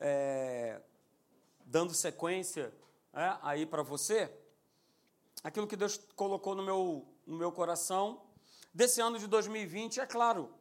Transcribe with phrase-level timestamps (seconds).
[0.00, 0.80] é,
[1.66, 2.72] dando sequência
[3.12, 4.32] é, aí para você,
[5.44, 8.22] aquilo que Deus colocou no meu, no meu coração
[8.72, 10.52] desse ano de 2020, é claro,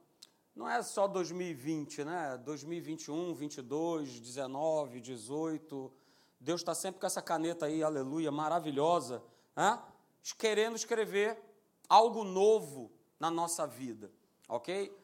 [0.56, 2.38] não é só 2020, né?
[2.44, 5.94] 2021, 22, 19, 18.
[6.40, 9.24] Deus está sempre com essa caneta aí, aleluia, maravilhosa,
[9.56, 9.82] né?
[10.38, 11.42] querendo escrever
[11.88, 14.12] algo novo na nossa vida,
[14.48, 14.96] ok?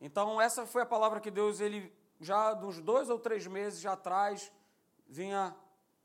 [0.00, 4.50] Então, essa foi a palavra que Deus, ele já dos dois ou três meses atrás,
[5.06, 5.54] vinha,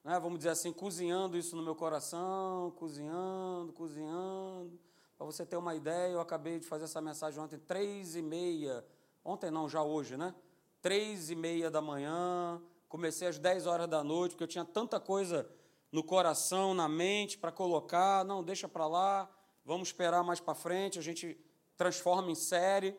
[0.04, 4.80] né, vamos dizer assim, cozinhando isso no meu coração, cozinhando, cozinhando.
[5.18, 8.86] Para você ter uma ideia, eu acabei de fazer essa mensagem ontem, três e meia,
[9.24, 10.34] ontem não, já hoje, né?
[10.82, 15.00] Três e meia da manhã, comecei às dez horas da noite, porque eu tinha tanta
[15.00, 15.50] coisa
[15.92, 19.30] no coração, na mente, para colocar, não, deixa para lá,
[19.64, 21.38] vamos esperar mais para frente, a gente
[21.78, 22.98] transforma em série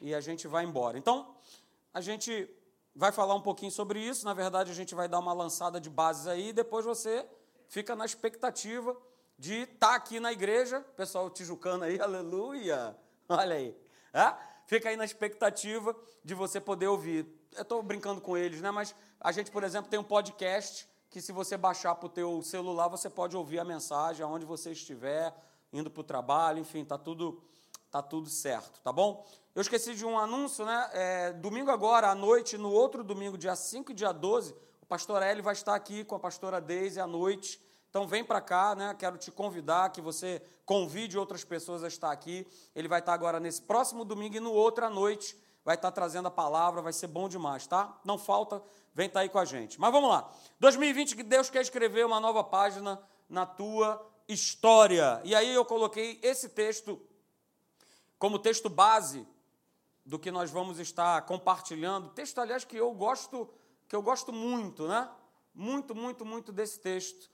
[0.00, 0.98] e a gente vai embora.
[0.98, 1.36] Então,
[1.92, 2.48] a gente
[2.94, 5.88] vai falar um pouquinho sobre isso, na verdade, a gente vai dar uma lançada de
[5.88, 7.26] bases aí, depois você
[7.68, 8.96] fica na expectativa
[9.38, 12.96] de estar tá aqui na igreja, pessoal tijucano aí, aleluia,
[13.28, 13.76] olha aí,
[14.12, 14.34] é?
[14.66, 17.26] fica aí na expectativa de você poder ouvir.
[17.52, 18.70] Eu estou brincando com eles, né?
[18.70, 22.40] mas a gente, por exemplo, tem um podcast que se você baixar para o teu
[22.42, 25.34] celular, você pode ouvir a mensagem aonde você estiver,
[25.72, 27.42] indo para o trabalho, enfim, está tudo,
[27.90, 29.26] tá tudo certo, tá bom?
[29.54, 30.90] Eu esqueci de um anúncio, né?
[30.92, 35.22] É, domingo agora, à noite, no outro domingo, dia 5 e dia 12, o pastor
[35.22, 37.60] Hélio vai estar aqui com a pastora Deise à noite.
[37.90, 38.94] Então vem para cá, né?
[38.96, 42.46] Quero te convidar que você convide outras pessoas a estar aqui.
[42.76, 46.28] Ele vai estar agora nesse próximo domingo e no outro à noite vai estar trazendo
[46.28, 47.98] a palavra, vai ser bom demais, tá?
[48.04, 48.62] Não falta,
[48.94, 49.80] vem estar aí com a gente.
[49.80, 50.30] Mas vamos lá.
[50.60, 55.20] 2020 que Deus quer escrever uma nova página na tua história.
[55.24, 57.00] E aí eu coloquei esse texto
[58.20, 59.26] como texto base
[60.04, 62.10] do que nós vamos estar compartilhando.
[62.10, 63.48] Texto, aliás, que eu gosto,
[63.88, 65.08] que eu gosto muito, né?
[65.54, 67.30] Muito, muito, muito desse texto.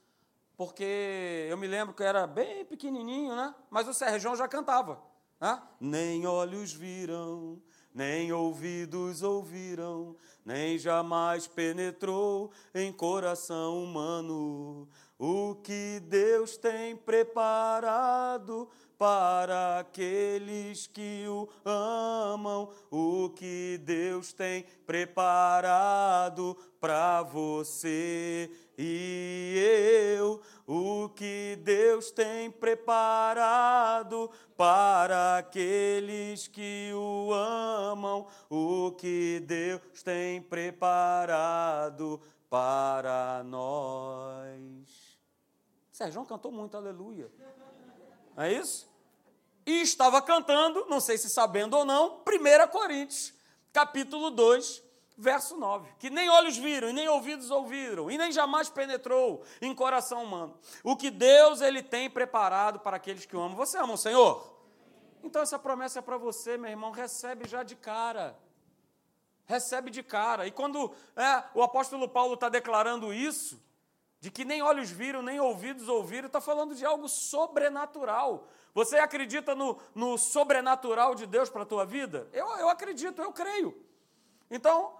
[0.55, 3.53] Porque eu me lembro que eu era bem pequenininho, né?
[3.69, 5.03] Mas o Sérgio já cantava.
[5.41, 5.61] Né?
[5.77, 7.61] Nem olhos viram,
[7.93, 10.15] nem ouvidos ouviram,
[10.45, 14.87] nem jamais penetrou em coração humano
[15.19, 26.57] o que Deus tem preparado para aqueles que o amam, o que Deus tem preparado
[26.79, 38.91] para você e eu, o que Deus tem preparado para aqueles que o amam, o
[38.91, 42.19] que Deus tem preparado
[42.49, 45.17] para nós.
[45.91, 47.31] Sérgio cantou muito, aleluia.
[48.37, 48.87] Não é isso?
[49.65, 53.33] E estava cantando, não sei se sabendo ou não, 1 Coríntios,
[53.73, 54.83] capítulo 2,
[55.17, 55.89] verso 9.
[55.97, 60.57] Que nem olhos viram, e nem ouvidos ouviram, e nem jamais penetrou em coração humano.
[60.83, 63.57] O que Deus ele tem preparado para aqueles que o amam.
[63.57, 64.55] Você ama o Senhor?
[65.23, 68.37] Então essa promessa é para você, meu irmão, recebe já de cara.
[69.47, 70.45] Recebe de cara.
[70.45, 73.59] E quando é, o apóstolo Paulo está declarando isso,
[74.19, 78.47] de que nem olhos viram, nem ouvidos ouviram, está falando de algo sobrenatural.
[78.73, 82.27] Você acredita no, no sobrenatural de Deus para a tua vida?
[82.33, 83.79] Eu, eu acredito, eu creio.
[84.49, 84.97] Então,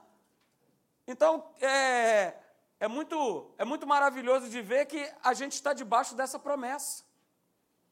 [1.07, 2.33] então é,
[2.79, 7.03] é, muito, é muito maravilhoso de ver que a gente está debaixo dessa promessa.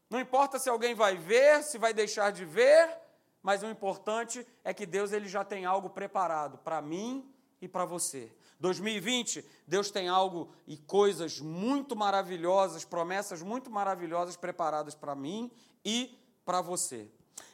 [0.10, 2.98] Não importa se alguém vai ver, se vai deixar de ver,
[3.42, 7.35] mas o importante é que Deus ele já tem algo preparado para mim
[7.66, 8.32] e para você.
[8.60, 15.52] 2020, Deus tem algo e coisas muito maravilhosas, promessas muito maravilhosas preparadas para mim
[15.84, 17.10] e para você.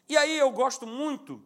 [0.07, 1.41] E aí eu gosto muito,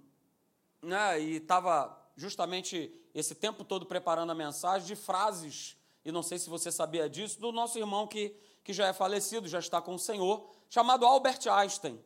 [0.82, 6.38] né, e estava justamente esse tempo todo preparando a mensagem de frases, e não sei
[6.38, 9.96] se você sabia disso, do nosso irmão que, que já é falecido, já está com
[9.96, 12.00] o Senhor, chamado Albert Einstein.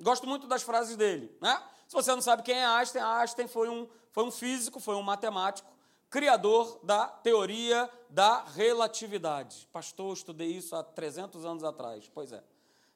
[0.00, 1.34] Gosto muito das frases dele.
[1.40, 1.62] Né?
[1.86, 5.02] Se você não sabe quem é Einstein, Einstein foi um, foi um físico, foi um
[5.02, 5.70] matemático,
[6.10, 9.68] criador da teoria da relatividade.
[9.72, 12.10] Pastor, estudei isso há 300 anos atrás.
[12.12, 12.42] Pois é.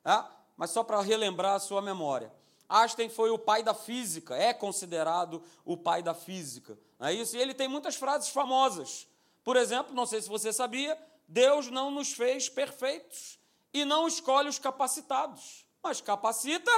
[0.05, 0.25] é?
[0.57, 2.33] Mas só para relembrar a sua memória.
[2.69, 6.79] Einstein foi o pai da física, é considerado o pai da física.
[6.99, 7.37] É isso?
[7.37, 9.07] E ele tem muitas frases famosas.
[9.45, 10.99] Por exemplo, não sei se você sabia,
[11.29, 13.39] Deus não nos fez perfeitos
[13.75, 16.71] e não escolhe os capacitados, mas capacita.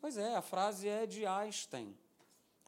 [0.00, 1.96] Pois é, a frase é de Einstein.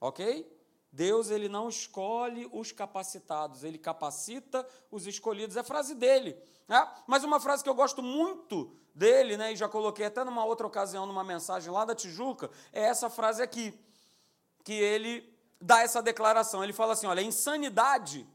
[0.01, 0.60] Ok?
[0.93, 5.57] Deus ele não escolhe os capacitados, ele capacita os escolhidos.
[5.57, 6.37] É frase dele.
[6.67, 6.89] Né?
[7.07, 10.67] Mas uma frase que eu gosto muito dele, né, e já coloquei até numa outra
[10.67, 13.73] ocasião, numa mensagem lá da Tijuca, é essa frase aqui,
[14.65, 16.63] que ele dá essa declaração.
[16.63, 18.27] Ele fala assim: olha, insanidade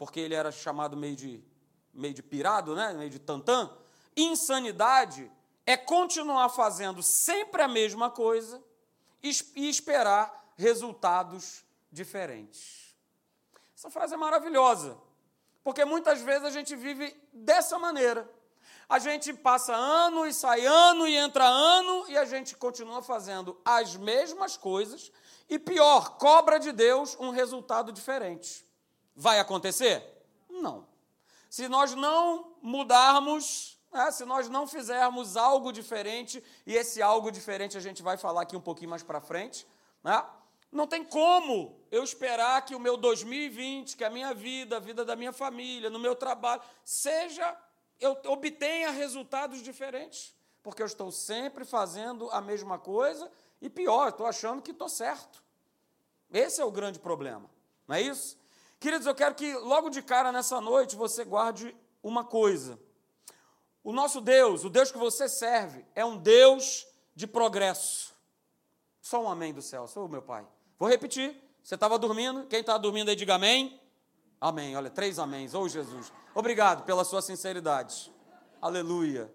[0.00, 1.44] porque ele era chamado meio de,
[1.92, 2.94] meio de pirado, né?
[2.94, 3.70] meio de tantã.
[4.16, 5.30] Insanidade
[5.66, 8.62] é continuar fazendo sempre a mesma coisa
[9.22, 12.94] e esperar resultados diferentes.
[13.74, 14.96] Essa frase é maravilhosa,
[15.64, 18.30] porque muitas vezes a gente vive dessa maneira.
[18.86, 23.58] A gente passa ano e sai ano e entra ano e a gente continua fazendo
[23.64, 25.10] as mesmas coisas
[25.48, 28.66] e pior, cobra de Deus um resultado diferente.
[29.16, 30.04] Vai acontecer?
[30.48, 30.86] Não.
[31.48, 37.78] Se nós não mudarmos, né, se nós não fizermos algo diferente, e esse algo diferente
[37.78, 39.66] a gente vai falar aqui um pouquinho mais para frente,
[40.04, 40.22] né,
[40.72, 45.04] não tem como eu esperar que o meu 2020, que a minha vida, a vida
[45.04, 47.56] da minha família, no meu trabalho, seja,
[47.98, 50.34] eu obtenha resultados diferentes.
[50.62, 53.30] Porque eu estou sempre fazendo a mesma coisa
[53.60, 55.42] e pior, estou achando que estou certo.
[56.32, 57.50] Esse é o grande problema,
[57.88, 58.38] não é isso?
[58.78, 62.78] Queridos, eu quero que logo de cara nessa noite você guarde uma coisa.
[63.82, 68.14] O nosso Deus, o Deus que você serve, é um Deus de progresso.
[69.00, 70.46] Só um amém do céu, sou o meu Pai.
[70.80, 71.36] Vou repetir.
[71.62, 72.46] Você estava dormindo?
[72.46, 73.78] Quem está dormindo aí, diga amém.
[74.40, 74.74] Amém.
[74.74, 75.52] Olha, três améns.
[75.52, 76.10] Ô oh, Jesus.
[76.34, 78.10] Obrigado pela sua sinceridade.
[78.62, 79.30] Aleluia.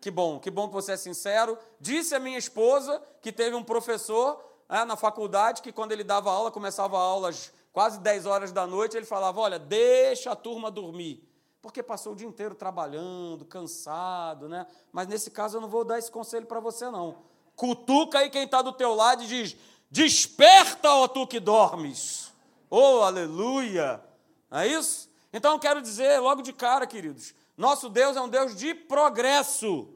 [0.00, 1.56] Que bom, que bom que você é sincero.
[1.78, 6.32] Disse a minha esposa que teve um professor é, na faculdade que quando ele dava
[6.32, 10.36] aula, começava a aula às quase 10 horas da noite, ele falava: Olha, deixa a
[10.36, 11.22] turma dormir.
[11.62, 14.66] Porque passou o dia inteiro trabalhando, cansado, né?
[14.90, 17.32] Mas nesse caso eu não vou dar esse conselho para você, não.
[17.54, 19.56] Cutuca aí quem está do teu lado e diz:
[19.94, 22.32] Desperta, ó tu que dormes.
[22.68, 24.02] Oh, aleluia!
[24.50, 25.08] É isso?
[25.32, 29.94] Então eu quero dizer logo de cara, queridos, nosso Deus é um Deus de progresso.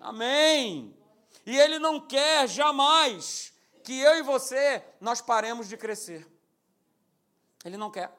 [0.00, 0.96] Amém.
[1.44, 3.52] E Ele não quer jamais
[3.82, 6.26] que eu e você nós paremos de crescer.
[7.62, 8.10] Ele não quer.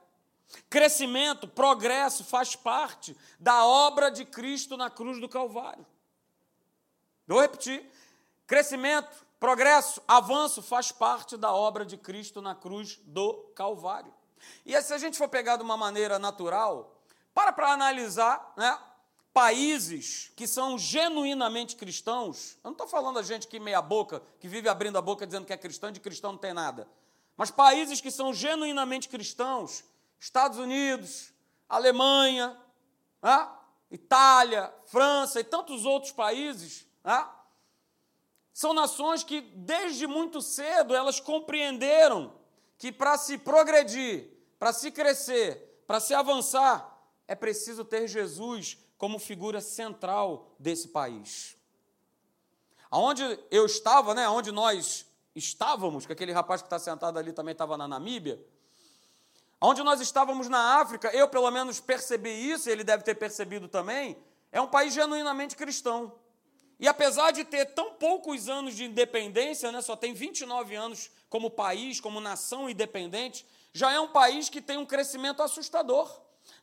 [0.70, 5.84] Crescimento, progresso faz parte da obra de Cristo na cruz do Calvário.
[7.26, 7.84] Vou repetir.
[8.46, 14.14] Crescimento, Progresso, avanço faz parte da obra de Cristo na cruz do Calvário.
[14.66, 17.02] E se a gente for pegar de uma maneira natural,
[17.34, 18.78] para para analisar, né?
[19.34, 24.48] Países que são genuinamente cristãos, eu não estou falando a gente que meia boca, que
[24.48, 26.88] vive abrindo a boca dizendo que é cristão, de cristão não tem nada.
[27.36, 29.84] Mas países que são genuinamente cristãos,
[30.18, 31.34] Estados Unidos,
[31.68, 32.58] Alemanha,
[33.22, 33.50] né?
[33.92, 37.28] Itália, França e tantos outros países, né?
[38.56, 42.32] São nações que, desde muito cedo, elas compreenderam
[42.78, 46.98] que para se progredir, para se crescer, para se avançar,
[47.28, 51.58] é preciso ter Jesus como figura central desse país.
[52.90, 55.06] Aonde eu estava, né, aonde nós
[55.36, 58.42] estávamos, que aquele rapaz que está sentado ali também estava na Namíbia,
[59.60, 64.16] onde nós estávamos na África, eu pelo menos percebi isso, ele deve ter percebido também,
[64.50, 66.24] é um país genuinamente cristão.
[66.80, 71.50] E apesar de ter tão poucos anos de independência, né, só tem 29 anos como
[71.50, 76.10] país, como nação independente, já é um país que tem um crescimento assustador.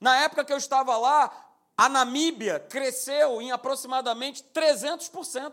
[0.00, 5.52] Na época que eu estava lá, a Namíbia cresceu em aproximadamente 300%.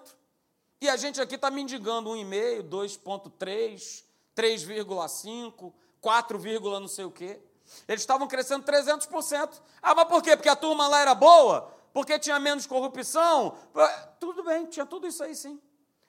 [0.82, 4.04] E a gente aqui está mendigando 1,5%, 2,3%,
[4.36, 7.40] 3,5%, 4, não sei o quê.
[7.88, 9.62] Eles estavam crescendo 300%.
[9.82, 10.36] Ah, mas por quê?
[10.36, 11.74] Porque a turma lá era boa?
[12.00, 13.58] Porque tinha menos corrupção.
[14.22, 15.60] Tudo bem, tinha tudo isso aí sim.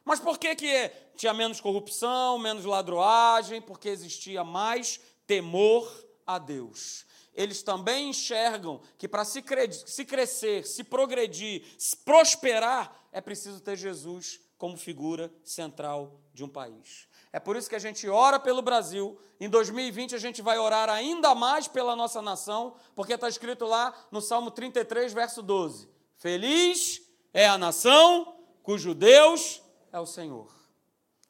[0.05, 3.61] Mas por que, que tinha menos corrupção, menos ladroagem?
[3.61, 5.93] Porque existia mais temor
[6.25, 7.05] a Deus.
[7.35, 9.43] Eles também enxergam que para se,
[9.85, 16.49] se crescer, se progredir, se prosperar, é preciso ter Jesus como figura central de um
[16.49, 17.09] país.
[17.33, 19.19] É por isso que a gente ora pelo Brasil.
[19.39, 23.95] Em 2020 a gente vai orar ainda mais pela nossa nação, porque está escrito lá
[24.11, 27.01] no Salmo 33, verso 12: Feliz
[27.33, 30.53] é a nação cujo Deus é o Senhor.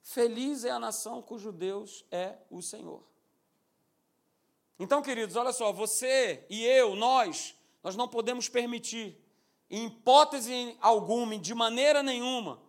[0.03, 3.05] Feliz é a nação cujo Deus é o Senhor.
[4.79, 9.23] Então, queridos, olha só, você e eu, nós, nós não podemos permitir,
[9.69, 12.61] em hipótese alguma, de maneira nenhuma,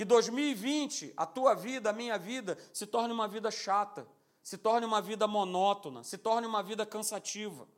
[0.00, 4.08] que 2020, a tua vida, a minha vida, se torne uma vida chata,
[4.42, 7.68] se torne uma vida monótona, se torne uma vida cansativa.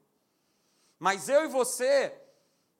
[1.01, 2.17] Mas eu e você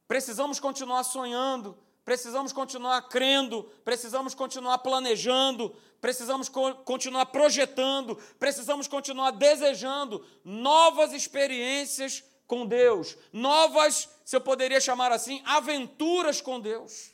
[0.07, 9.33] precisamos continuar sonhando, precisamos continuar crendo, precisamos continuar planejando, precisamos co continuar projetando, precisamos continuar
[9.33, 17.12] desejando novas experiências com Deus, novas, se eu poderia chamar assim, aventuras com Deus.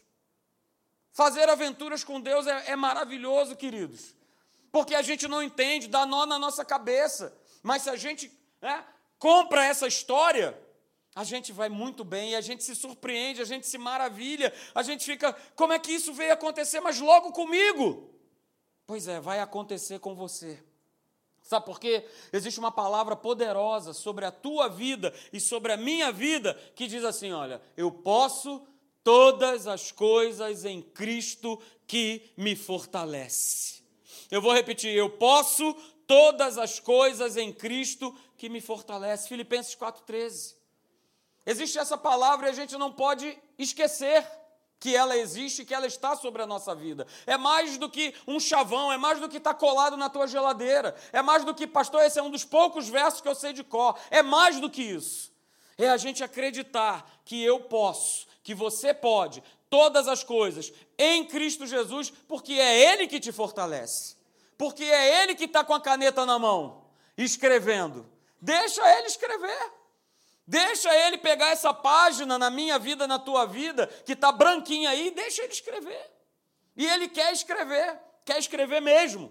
[1.19, 4.15] Fazer aventuras com Deus é, é maravilhoso, queridos,
[4.71, 8.31] porque a gente não entende, dá nó na nossa cabeça, mas se a gente
[8.63, 8.87] né,
[9.19, 10.57] compra essa história,
[11.17, 15.05] a gente vai muito bem, a gente se surpreende, a gente se maravilha, a gente
[15.05, 18.15] fica, como é que isso veio acontecer, mas logo comigo?
[18.87, 20.63] Pois é, vai acontecer com você.
[21.43, 22.09] Sabe por quê?
[22.33, 27.03] Existe uma palavra poderosa sobre a tua vida e sobre a minha vida que diz
[27.03, 28.65] assim: olha, eu posso
[29.09, 33.83] todas as coisas em Cristo que me fortalece.
[34.31, 35.73] Eu vou repetir, eu posso
[36.07, 39.27] todas as coisas em Cristo que me fortalece.
[39.27, 40.55] Filipenses 4,13.
[41.47, 44.31] Existe essa palavra e a gente não pode esquecer
[44.79, 47.07] que ela existe, que ela está sobre a nossa vida.
[47.27, 50.95] É mais do que um chavão, é mais do que está colado na tua geladeira,
[51.15, 53.65] é mais do que, pastor, esse é um dos poucos versos que eu sei de
[53.65, 55.33] cor, é mais do que isso.
[55.79, 61.67] É a gente acreditar que eu posso, que você pode, todas as coisas em Cristo
[61.67, 64.17] Jesus, porque é Ele que te fortalece,
[64.57, 66.83] porque é Ele que está com a caneta na mão,
[67.15, 68.11] escrevendo.
[68.41, 69.73] Deixa Ele escrever.
[70.47, 75.11] Deixa ele pegar essa página na minha vida, na tua vida, que está branquinha aí,
[75.11, 76.11] deixa ele escrever.
[76.75, 79.31] E ele quer escrever, quer escrever mesmo.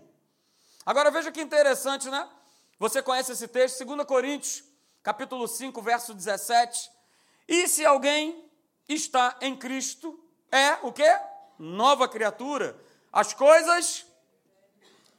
[0.86, 2.30] Agora veja que interessante, né?
[2.78, 4.64] Você conhece esse texto, 2 Coríntios,
[5.02, 6.92] capítulo 5, verso 17.
[7.48, 8.47] E se alguém
[8.88, 10.20] está em Cristo,
[10.52, 11.20] é o quê?
[11.58, 12.80] Nova criatura.
[13.12, 14.06] As coisas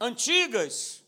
[0.00, 1.02] antigas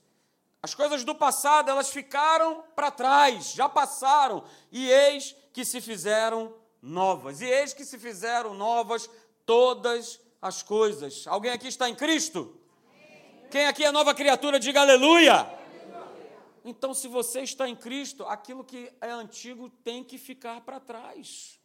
[0.62, 6.54] as coisas do passado, elas ficaram para trás, já passaram, e eis que se fizeram
[6.82, 7.40] novas.
[7.40, 9.08] E eis que se fizeram novas
[9.46, 11.26] todas as coisas.
[11.26, 12.58] Alguém aqui está em Cristo?
[13.50, 15.48] Quem aqui é nova criatura, diga aleluia.
[16.62, 21.58] Então, se você está em Cristo, aquilo que é antigo tem que ficar para trás.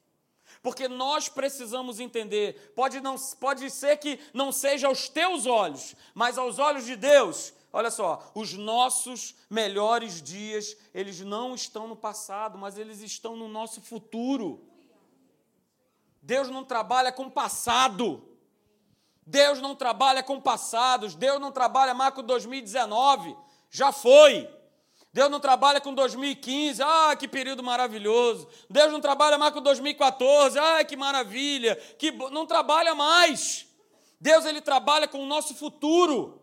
[0.66, 6.40] Porque nós precisamos entender, pode, não, pode ser que não seja aos teus olhos, mas
[6.40, 12.58] aos olhos de Deus, Olha só, os nossos melhores dias, eles não estão no passado,
[12.58, 14.66] mas eles estão no nosso futuro.
[16.22, 18.24] Deus não trabalha com passado.
[19.26, 21.16] Deus não trabalha com passados.
[21.16, 23.36] Deus não trabalha mais com 2019.
[23.70, 24.50] Já foi.
[25.16, 26.84] Deus não trabalha com 2015.
[26.84, 28.50] Ah, que período maravilhoso.
[28.70, 30.60] Deus não trabalha mais com 2014.
[30.60, 31.78] Ah, que maravilha.
[31.98, 33.66] Que não trabalha mais.
[34.20, 36.42] Deus ele trabalha com o nosso futuro.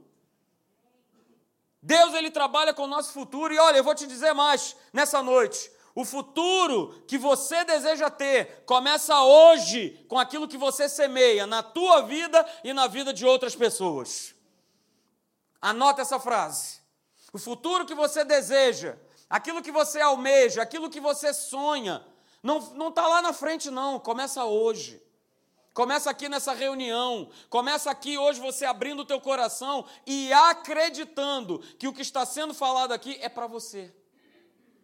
[1.83, 5.23] Deus ele trabalha com o nosso futuro e olha, eu vou te dizer mais nessa
[5.23, 5.71] noite.
[5.95, 12.01] O futuro que você deseja ter começa hoje com aquilo que você semeia na tua
[12.01, 14.35] vida e na vida de outras pessoas.
[15.61, 16.82] Anota essa frase.
[17.33, 18.99] O futuro que você deseja,
[19.29, 22.05] aquilo que você almeja, aquilo que você sonha,
[22.43, 25.03] não está lá na frente, não, começa hoje.
[25.73, 31.89] Começa aqui nessa reunião, começa aqui hoje você abrindo o teu coração e acreditando que
[31.89, 33.91] o que está sendo falado aqui é para você.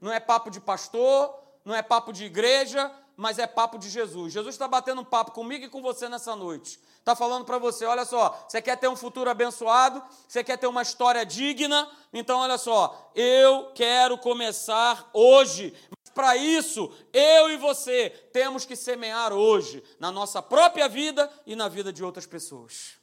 [0.00, 4.32] Não é papo de pastor, não é papo de igreja, mas é papo de Jesus.
[4.32, 6.80] Jesus está batendo um papo comigo e com você nessa noite.
[7.08, 10.66] Está falando para você: olha só, você quer ter um futuro abençoado, você quer ter
[10.66, 15.74] uma história digna, então olha só, eu quero começar hoje
[16.12, 21.66] para isso, eu e você temos que semear hoje, na nossa própria vida e na
[21.66, 22.98] vida de outras pessoas.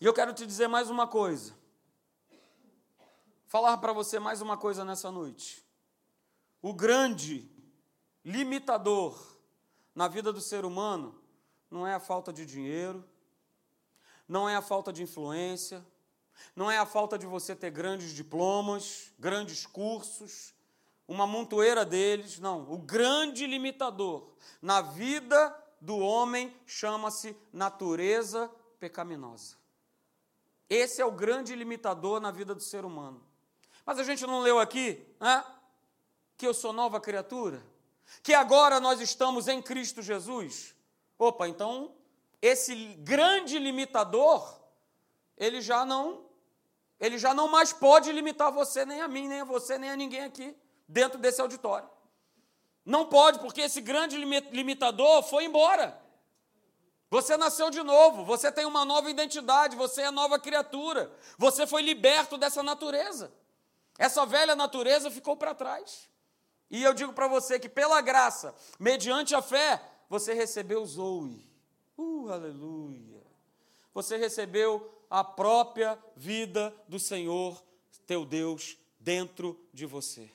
[0.00, 1.54] E eu quero te dizer mais uma coisa.
[3.46, 5.64] Falar para você mais uma coisa nessa noite.
[6.60, 7.48] O grande
[8.24, 9.16] limitador
[9.94, 11.22] na vida do ser humano
[11.74, 13.04] não é a falta de dinheiro,
[14.28, 15.84] não é a falta de influência,
[16.54, 20.54] não é a falta de você ter grandes diplomas, grandes cursos,
[21.08, 22.72] uma montoeira deles, não.
[22.72, 24.30] O grande limitador
[24.62, 29.56] na vida do homem chama-se natureza pecaminosa.
[30.70, 33.20] Esse é o grande limitador na vida do ser humano.
[33.84, 35.44] Mas a gente não leu aqui né,
[36.36, 37.60] que eu sou nova criatura?
[38.22, 40.73] Que agora nós estamos em Cristo Jesus?
[41.18, 41.94] Opa, então
[42.40, 44.60] esse grande limitador,
[45.36, 46.24] ele já não
[47.00, 49.96] ele já não mais pode limitar você, nem a mim, nem a você, nem a
[49.96, 50.56] ninguém aqui
[50.88, 51.88] dentro desse auditório.
[52.84, 56.00] Não pode, porque esse grande limitador foi embora.
[57.10, 61.82] Você nasceu de novo, você tem uma nova identidade, você é nova criatura, você foi
[61.82, 63.32] liberto dessa natureza.
[63.98, 66.08] Essa velha natureza ficou para trás.
[66.70, 71.48] E eu digo para você que pela graça, mediante a fé, você recebeu Zoe.
[71.96, 73.22] Uh, aleluia.
[73.92, 77.62] Você recebeu a própria vida do Senhor,
[78.06, 80.30] teu Deus, dentro de você.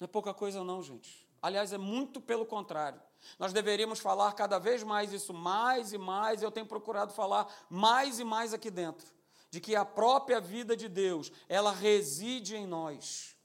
[0.00, 1.26] Não é pouca coisa, não, gente.
[1.40, 3.00] Aliás, é muito pelo contrário.
[3.38, 6.42] Nós deveríamos falar cada vez mais isso, mais e mais.
[6.42, 9.06] Eu tenho procurado falar mais e mais aqui dentro,
[9.50, 13.36] de que a própria vida de Deus, ela reside em nós.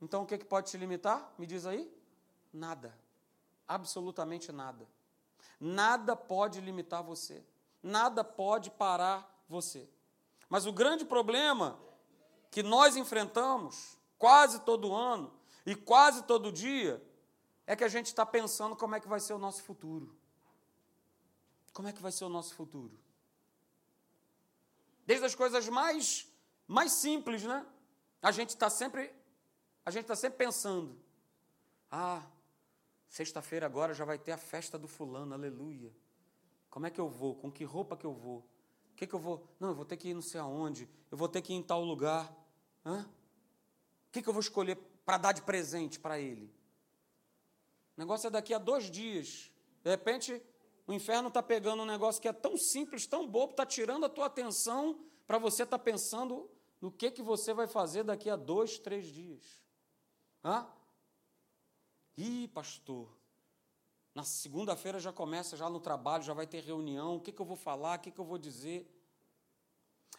[0.00, 1.32] Então o que, que pode te limitar?
[1.38, 1.90] Me diz aí?
[2.52, 3.01] Nada.
[3.72, 4.86] Absolutamente nada.
[5.58, 7.42] Nada pode limitar você.
[7.82, 9.88] Nada pode parar você.
[10.46, 11.78] Mas o grande problema
[12.50, 15.32] que nós enfrentamos quase todo ano
[15.64, 17.02] e quase todo dia
[17.66, 20.14] é que a gente está pensando como é que vai ser o nosso futuro.
[21.72, 22.92] Como é que vai ser o nosso futuro?
[25.06, 26.30] Desde as coisas mais,
[26.68, 27.64] mais simples, né?
[28.20, 29.14] A gente está sempre,
[29.82, 30.94] a gente está sempre pensando,
[31.90, 32.22] ah,
[33.12, 35.92] sexta-feira agora já vai ter a festa do fulano, aleluia.
[36.70, 37.34] Como é que eu vou?
[37.34, 38.38] Com que roupa que eu vou?
[38.38, 39.46] O que, que eu vou?
[39.60, 41.62] Não, eu vou ter que ir não sei aonde, eu vou ter que ir em
[41.62, 42.34] tal lugar.
[42.84, 43.02] Hã?
[44.08, 46.50] O que, que eu vou escolher para dar de presente para ele?
[47.98, 49.52] O negócio é daqui a dois dias.
[49.84, 50.42] De repente,
[50.86, 54.08] o inferno está pegando um negócio que é tão simples, tão bobo, está tirando a
[54.08, 56.50] tua atenção para você estar tá pensando
[56.80, 59.62] no que, que você vai fazer daqui a dois, três dias.
[60.42, 60.66] Hã?
[62.16, 63.08] Ih, pastor,
[64.14, 67.46] na segunda-feira já começa, já no trabalho, já vai ter reunião, o que, que eu
[67.46, 68.86] vou falar, o que, que eu vou dizer.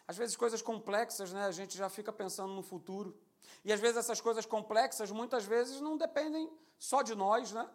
[0.08, 3.16] Às vezes coisas complexas, né, a gente já fica pensando no futuro.
[3.64, 7.70] E às vezes essas coisas complexas, muitas vezes, não dependem só de nós, né?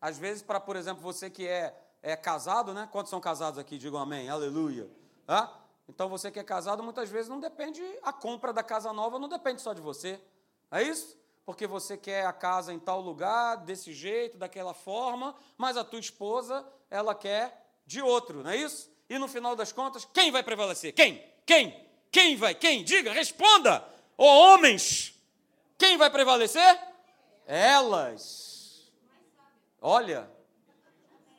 [0.00, 2.88] Às vezes, para, por exemplo, você que é, é casado, né?
[2.90, 3.78] Quantos são casados aqui?
[3.78, 4.90] Digam amém, aleluia.
[5.28, 5.48] Hã?
[5.88, 9.28] Então, você que é casado, muitas vezes não depende, a compra da casa nova não
[9.28, 10.20] depende só de você.
[10.70, 11.16] É isso?
[11.44, 15.98] Porque você quer a casa em tal lugar, desse jeito, daquela forma, mas a tua
[15.98, 18.90] esposa, ela quer de outro, não é isso?
[19.08, 20.92] E no final das contas, quem vai prevalecer?
[20.92, 21.22] Quem?
[21.44, 21.86] Quem?
[22.10, 22.54] Quem vai?
[22.54, 22.84] Quem?
[22.84, 23.84] Diga, responda!
[24.16, 25.14] Ô homens,
[25.76, 26.80] quem vai prevalecer?
[27.46, 28.90] Elas.
[29.80, 30.30] Olha,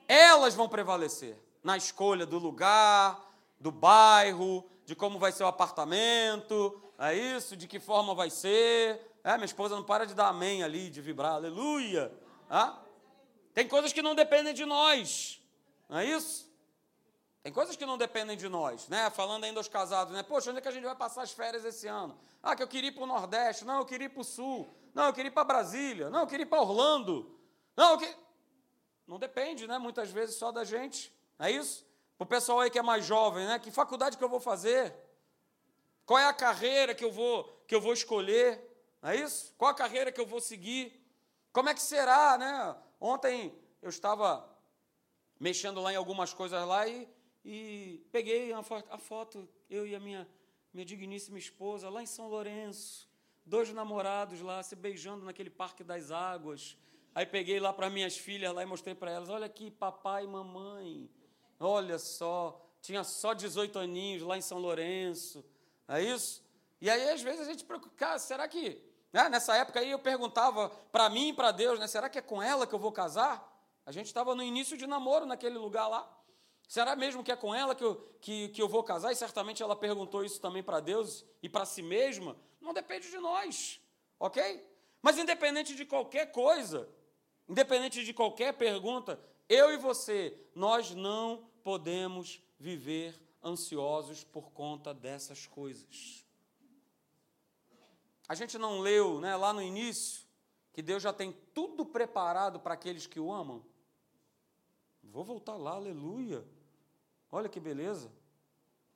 [0.08, 3.20] elas vão prevalecer na escolha do lugar,
[3.60, 9.00] do bairro, de como vai ser o apartamento, é isso, de que forma vai ser.
[9.24, 12.12] É, minha esposa não para de dar amém ali, de vibrar, aleluia.
[12.50, 12.78] Ah?
[13.54, 15.42] Tem coisas que não dependem de nós,
[15.88, 16.52] não é isso?
[17.42, 19.10] Tem coisas que não dependem de nós, né?
[19.10, 20.24] Falando ainda aos casados, né?
[20.24, 22.18] Poxa, onde é que a gente vai passar as férias esse ano?
[22.42, 24.74] Ah, que eu queria ir para o Nordeste, não, eu queria ir para o Sul,
[24.94, 27.38] não, eu queria ir para Brasília, não, eu queria ir para Orlando,
[27.76, 28.24] não, eu que...
[29.06, 29.78] Não depende, né?
[29.78, 31.86] Muitas vezes só da gente, é isso?
[32.18, 33.60] Para o pessoal aí que é mais jovem, né?
[33.60, 34.96] Que faculdade que eu vou fazer?
[36.06, 38.73] Qual é a carreira que eu vou, que eu vou escolher?
[39.04, 39.54] Não é isso?
[39.56, 41.00] Qual a carreira que eu vou seguir?
[41.52, 42.76] Como é que será, né?
[43.00, 44.50] Ontem eu estava
[45.40, 47.08] mexendo lá em algumas coisas lá e
[47.46, 50.28] e peguei a foto, eu e a minha,
[50.74, 53.10] minha digníssima esposa, lá em São Lourenço,
[53.46, 56.78] dois namorados lá, se beijando naquele Parque das Águas.
[57.14, 60.28] Aí peguei lá para minhas filhas lá e mostrei para elas: olha aqui, papai e
[60.28, 61.10] mamãe,
[61.60, 65.44] olha só, tinha só 18 aninhos lá em São Lourenço,
[65.88, 66.42] é isso?
[66.80, 68.82] E aí, às vezes, a gente preocupa, será que.
[69.14, 69.30] Né?
[69.30, 71.88] Nessa época aí eu perguntava para mim e para Deus, né?
[71.88, 73.48] será que é com ela que eu vou casar?
[73.86, 76.10] A gente estava no início de namoro naquele lugar lá.
[76.68, 79.12] Será mesmo que é com ela que eu, que, que eu vou casar?
[79.12, 82.36] E certamente ela perguntou isso também para Deus e para si mesma.
[82.60, 83.80] Não depende de nós,
[84.20, 84.66] ok?
[85.02, 86.90] Mas independente de qualquer coisa,
[87.48, 95.46] independente de qualquer pergunta, eu e você, nós não podemos viver ansiosos por conta dessas
[95.46, 96.23] coisas.
[98.28, 100.24] A gente não leu né, lá no início
[100.72, 103.64] que Deus já tem tudo preparado para aqueles que o amam?
[105.04, 106.46] Vou voltar lá, aleluia.
[107.32, 108.12] Olha que beleza.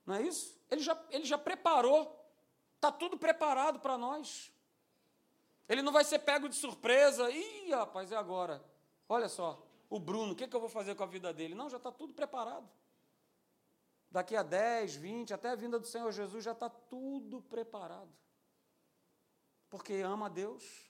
[0.06, 0.58] Não é isso?
[0.72, 2.18] Ele já, ele já preparou.
[2.76, 4.52] Está tudo preparado para nós.
[5.68, 7.30] Ele não vai ser pego de surpresa.
[7.30, 8.64] Ih, rapaz, é agora.
[9.10, 11.56] Olha só, o Bruno, o que, que eu vou fazer com a vida dele?
[11.56, 12.68] Não, já está tudo preparado.
[14.10, 18.10] Daqui a 10, 20, até a vinda do Senhor Jesus, já está tudo preparado.
[19.70, 20.88] Porque ama a Deus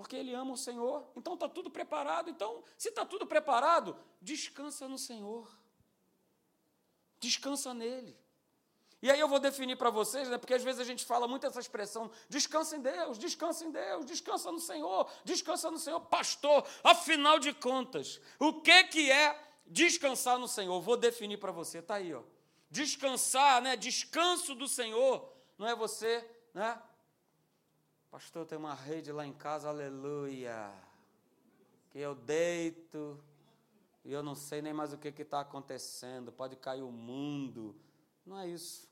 [0.00, 2.30] porque ele ama o Senhor, então está tudo preparado.
[2.30, 5.46] Então, se está tudo preparado, descansa no Senhor,
[7.18, 8.18] descansa nele.
[9.02, 11.46] E aí eu vou definir para vocês, né, porque às vezes a gente fala muito
[11.46, 16.00] essa expressão: descansa em Deus, descansa em Deus, descansa no Senhor, descansa no Senhor.
[16.00, 20.80] Pastor, afinal de contas, o que, que é descansar no Senhor?
[20.80, 22.22] Vou definir para você, está aí, ó.
[22.70, 26.80] Descansar, né, descanso do Senhor, não é você né,
[28.10, 30.72] Pastor, tem uma rede lá em casa, aleluia.
[31.90, 33.22] Que eu deito
[34.04, 37.76] e eu não sei nem mais o que está acontecendo, pode cair o mundo.
[38.26, 38.88] Não é isso.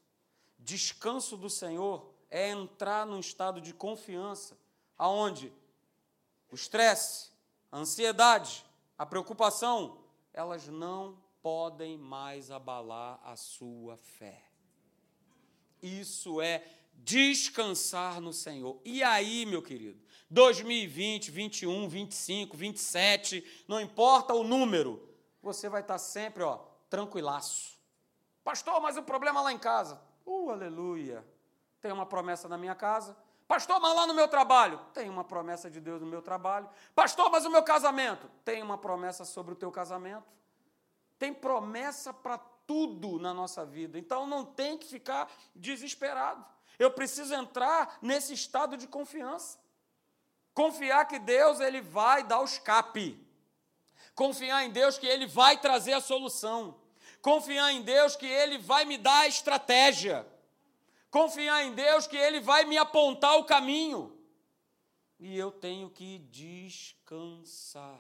[0.57, 4.57] Descanso do Senhor é entrar num estado de confiança,
[4.97, 5.53] aonde
[6.49, 7.33] o estresse,
[7.73, 8.65] a ansiedade,
[8.97, 9.99] a preocupação,
[10.33, 14.45] elas não podem mais abalar a sua fé.
[15.83, 16.65] Isso é
[16.99, 18.81] descansar no Senhor.
[18.85, 25.09] E aí, meu querido, 2020, 21, 25, 27, não importa o número,
[25.43, 26.59] você vai estar sempre, ó,
[26.91, 27.79] tranquilaço.
[28.45, 30.01] Pastor, mas o problema lá em casa.
[30.27, 31.25] Uh, aleluia.
[31.81, 33.17] Tem uma promessa na minha casa.
[33.47, 34.79] Pastor, mas lá no meu trabalho.
[34.93, 36.69] Tem uma promessa de Deus no meu trabalho.
[36.95, 38.31] Pastor, mas o meu casamento.
[38.45, 40.27] Tem uma promessa sobre o teu casamento.
[41.19, 43.99] Tem promessa para tudo na nossa vida.
[43.99, 46.45] Então não tem que ficar desesperado.
[46.79, 49.59] Eu preciso entrar nesse estado de confiança.
[50.55, 53.19] Confiar que Deus ele vai dar o escape.
[54.14, 56.81] Confiar em Deus que ele vai trazer a solução.
[57.23, 60.27] Confiar em Deus que ele vai me dar a estratégia.
[61.11, 64.17] Confiar em Deus que ele vai me apontar o caminho.
[65.19, 67.99] E eu tenho que descansar.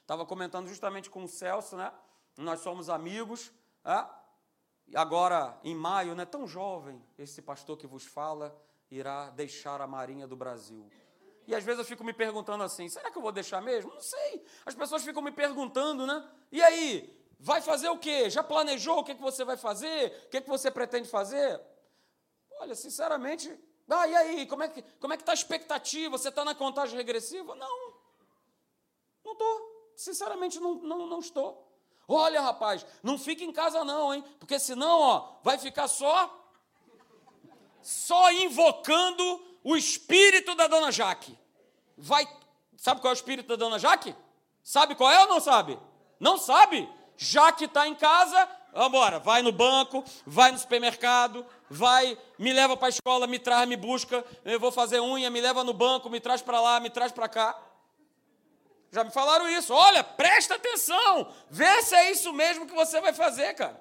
[0.00, 1.92] Estava comentando justamente com o Celso, né?
[2.36, 3.52] Nós somos amigos.
[3.84, 4.08] Né?
[4.94, 6.24] Agora, em maio, né?
[6.24, 8.56] Tão jovem, esse pastor que vos fala
[8.90, 10.90] irá deixar a Marinha do Brasil.
[11.46, 13.92] E às vezes eu fico me perguntando assim: será que eu vou deixar mesmo?
[13.92, 14.44] Não sei.
[14.66, 16.28] As pessoas ficam me perguntando, né?
[16.50, 17.18] E aí?
[17.38, 18.28] Vai fazer o quê?
[18.28, 20.24] Já planejou o que, que você vai fazer?
[20.26, 21.58] O que, que você pretende fazer?
[22.60, 24.46] Olha, sinceramente, ah, e aí?
[24.46, 26.16] Como é que como é está a expectativa?
[26.16, 27.54] Você está na contagem regressiva?
[27.54, 27.94] Não.
[29.24, 29.92] Não estou.
[29.96, 31.69] Sinceramente, não, não, não estou.
[32.12, 34.24] Olha, rapaz, não fique em casa não, hein?
[34.38, 36.36] Porque senão, ó, vai ficar só
[37.82, 41.38] só invocando o espírito da dona Jaque
[42.00, 42.26] vai.
[42.76, 44.14] Sabe qual é o espírito da dona Jaque?
[44.62, 45.78] Sabe qual é ou não sabe?
[46.18, 46.88] Não sabe?
[47.16, 52.88] Jaque está em casa, vambora, vai no banco, vai no supermercado, vai, me leva para
[52.88, 56.18] a escola, me traz, me busca, eu vou fazer unha, me leva no banco, me
[56.18, 57.58] traz para lá, me traz para cá.
[58.90, 59.72] Já me falaram isso.
[59.72, 63.80] Olha, presta atenção, vê se é isso mesmo que você vai fazer, cara.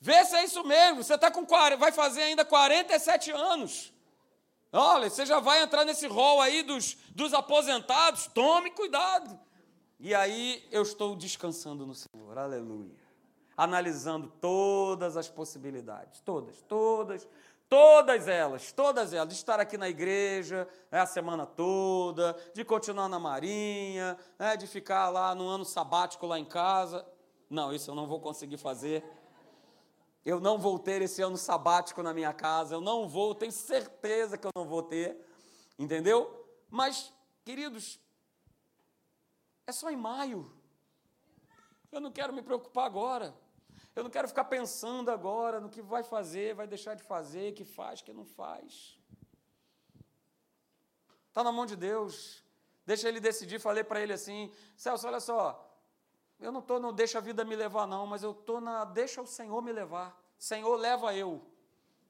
[0.00, 1.02] Vê se é isso mesmo.
[1.02, 1.46] Você tá com
[1.78, 3.92] vai fazer ainda 47 anos.
[4.72, 9.38] Olha, você já vai entrar nesse rol aí dos, dos aposentados, tome cuidado.
[10.00, 12.96] E aí eu estou descansando no Senhor, aleluia.
[13.54, 17.28] Analisando todas as possibilidades, todas, todas,
[17.72, 23.08] todas elas, todas elas, de estar aqui na igreja é, a semana toda, de continuar
[23.08, 27.02] na marinha, é, de ficar lá no ano sabático lá em casa.
[27.48, 29.02] Não, isso eu não vou conseguir fazer.
[30.22, 34.36] Eu não vou ter esse ano sabático na minha casa, eu não vou, tenho certeza
[34.36, 35.16] que eu não vou ter,
[35.78, 36.46] entendeu?
[36.68, 37.10] Mas,
[37.42, 37.98] queridos,
[39.66, 40.52] é só em maio.
[41.90, 43.34] Eu não quero me preocupar agora.
[43.94, 47.64] Eu não quero ficar pensando agora no que vai fazer, vai deixar de fazer, que
[47.64, 48.98] faz, que não faz.
[51.28, 52.42] Está na mão de Deus.
[52.86, 53.58] Deixa ele decidir.
[53.58, 55.72] Falei para ele assim: Celso, olha só,
[56.40, 59.22] eu não estou no deixa a vida me levar, não, mas eu estou na deixa
[59.22, 60.20] o Senhor me levar.
[60.38, 61.40] Senhor, leva eu.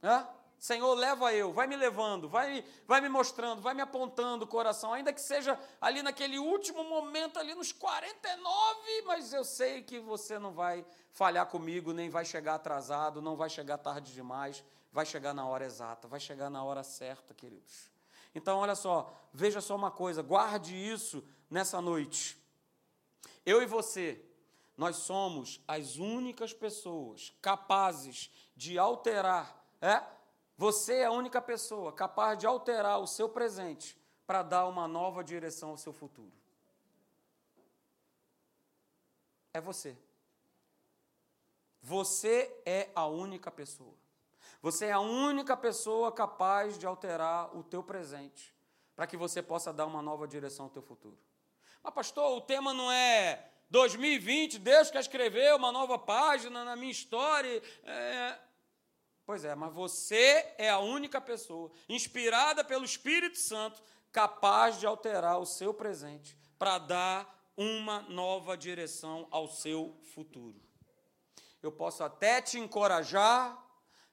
[0.03, 0.27] Hã?
[0.63, 4.93] Senhor, leva eu, vai me levando, vai, vai me mostrando, vai me apontando o coração,
[4.93, 10.39] ainda que seja ali naquele último momento, ali nos 49, mas eu sei que você
[10.39, 15.35] não vai falhar comigo, nem vai chegar atrasado, não vai chegar tarde demais, vai chegar
[15.35, 17.91] na hora exata, vai chegar na hora certa, queridos.
[18.33, 22.41] Então, olha só, veja só uma coisa, guarde isso nessa noite.
[23.45, 24.25] Eu e você,
[24.77, 30.22] nós somos as únicas pessoas capazes de alterar, é?
[30.57, 35.25] Você é a única pessoa capaz de alterar o seu presente para dar uma nova
[35.25, 36.33] direção ao seu futuro.
[39.53, 39.97] É você.
[41.83, 43.95] Você é a única pessoa.
[44.63, 48.55] Você é a única pessoa capaz de alterar o teu presente
[48.95, 51.19] para que você possa dar uma nova direção ao teu futuro.
[51.83, 56.93] Mas, pastor, o tema não é 2020, Deus quer escrever uma nova página na minha
[56.93, 57.61] história.
[57.83, 58.39] É...
[59.33, 65.39] Pois é, mas você é a única pessoa, inspirada pelo Espírito Santo, capaz de alterar
[65.39, 70.61] o seu presente para dar uma nova direção ao seu futuro.
[71.63, 73.59] Eu posso até te encorajar,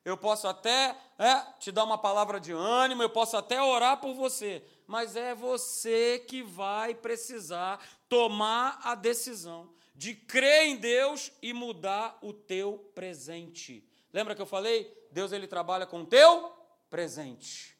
[0.05, 4.13] eu posso até é, te dar uma palavra de ânimo, eu posso até orar por
[4.13, 11.51] você, mas é você que vai precisar tomar a decisão de crer em Deus e
[11.51, 13.85] mudar o teu presente.
[14.13, 14.97] Lembra que eu falei?
[15.11, 16.53] Deus ele trabalha com o teu
[16.89, 17.77] presente.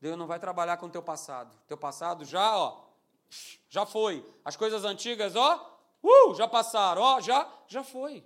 [0.00, 1.56] Deus não vai trabalhar com o teu passado.
[1.66, 2.84] Teu passado já, ó,
[3.68, 4.24] já foi.
[4.44, 8.24] As coisas antigas, ó, uh, já passaram, ó, já, já foi.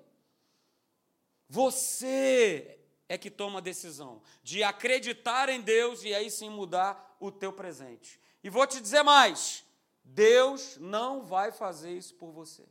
[1.48, 2.78] Você
[3.08, 7.52] é que toma a decisão de acreditar em Deus e aí sim mudar o teu
[7.52, 8.20] presente.
[8.42, 9.64] E vou te dizer mais:
[10.02, 12.66] Deus não vai fazer isso por você.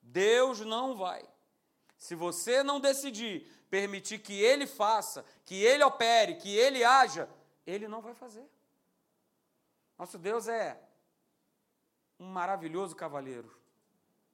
[0.00, 1.26] Deus não vai.
[1.96, 7.28] Se você não decidir permitir que ele faça, que ele opere, que ele haja,
[7.66, 8.44] ele não vai fazer.
[9.98, 10.80] Nosso Deus é
[12.18, 13.50] um maravilhoso cavaleiro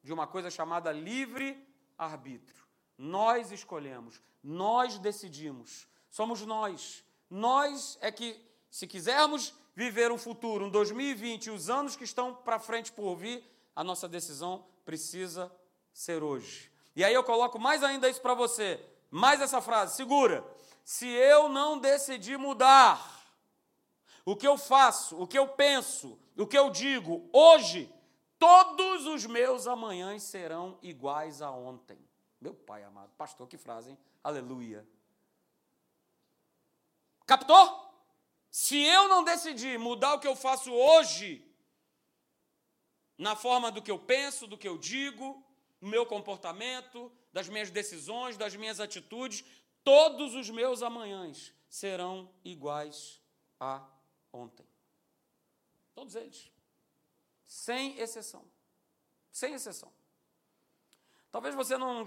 [0.02, 2.64] de uma coisa chamada livre arbítrio.
[2.96, 7.04] Nós escolhemos, nós decidimos, somos nós.
[7.28, 8.38] Nós é que,
[8.70, 13.42] se quisermos viver um futuro, um 2020, os anos que estão para frente por vir,
[13.74, 15.50] a nossa decisão precisa
[15.92, 16.70] ser hoje.
[17.00, 18.78] E aí eu coloco mais ainda isso para você,
[19.10, 20.44] mais essa frase, segura.
[20.84, 23.24] Se eu não decidir mudar
[24.22, 27.90] o que eu faço, o que eu penso, o que eu digo hoje,
[28.38, 31.98] todos os meus amanhãs serão iguais a ontem.
[32.38, 33.98] Meu pai amado, pastor, que frase, hein?
[34.22, 34.86] Aleluia.
[37.26, 37.94] Captou?
[38.50, 41.42] Se eu não decidir mudar o que eu faço hoje,
[43.16, 45.42] na forma do que eu penso, do que eu digo,
[45.80, 49.44] no meu comportamento, das minhas decisões, das minhas atitudes,
[49.82, 53.20] todos os meus amanhãs serão iguais
[53.58, 53.86] a
[54.32, 54.66] ontem.
[55.94, 56.50] Todos eles.
[57.44, 58.44] Sem exceção.
[59.30, 59.92] Sem exceção.
[61.30, 62.06] Talvez você não,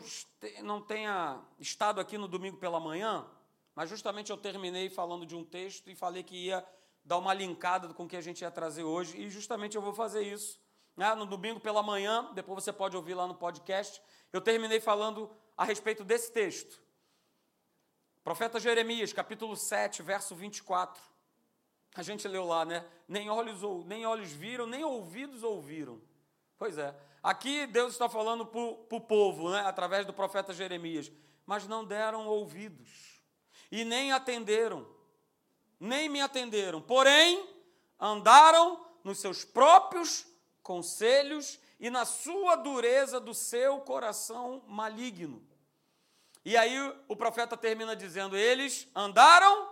[0.63, 3.25] não tenha estado aqui no domingo pela manhã,
[3.73, 6.65] mas justamente eu terminei falando de um texto e falei que ia
[7.05, 9.93] dar uma linkada com o que a gente ia trazer hoje, e justamente eu vou
[9.93, 10.59] fazer isso.
[10.95, 11.13] Né?
[11.15, 14.01] No domingo pela manhã, depois você pode ouvir lá no podcast,
[14.31, 16.81] eu terminei falando a respeito desse texto.
[18.23, 21.01] Profeta Jeremias, capítulo 7, verso 24.
[21.95, 22.85] A gente leu lá, né?
[23.07, 26.01] Nem olhos, nem olhos viram, nem ouvidos ouviram.
[26.57, 26.95] Pois é.
[27.21, 29.61] Aqui Deus está falando para o povo, né?
[29.61, 31.11] através do profeta Jeremias.
[31.45, 33.21] Mas não deram ouvidos.
[33.71, 34.87] E nem atenderam.
[35.79, 36.81] Nem me atenderam.
[36.81, 37.47] Porém,
[37.99, 40.25] andaram nos seus próprios
[40.63, 45.45] conselhos e na sua dureza do seu coração maligno.
[46.45, 49.69] E aí o profeta termina dizendo: eles andaram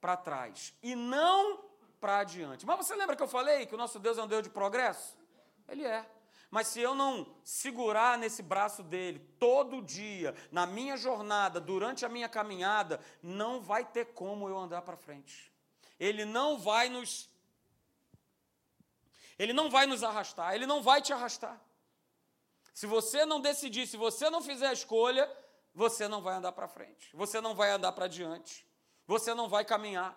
[0.00, 1.64] para trás e não
[2.00, 2.66] para adiante.
[2.66, 5.16] Mas você lembra que eu falei que o nosso Deus é um Deus de progresso?
[5.66, 6.04] Ele é.
[6.50, 12.08] Mas se eu não segurar nesse braço dele todo dia, na minha jornada, durante a
[12.08, 15.52] minha caminhada, não vai ter como eu andar para frente.
[15.98, 17.28] Ele não vai nos
[19.38, 21.60] Ele não vai nos arrastar, ele não vai te arrastar.
[22.72, 25.30] Se você não decidir, se você não fizer a escolha,
[25.74, 27.10] você não vai andar para frente.
[27.14, 28.66] Você não vai andar para diante.
[29.06, 30.16] Você não vai caminhar,